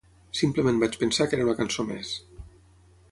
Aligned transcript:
Simplement 0.37 0.79
vaig 0.83 0.97
pensar 1.03 1.27
que 1.29 1.39
era 1.39 1.47
una 1.49 1.57
cançó 1.61 1.87
més. 1.91 2.17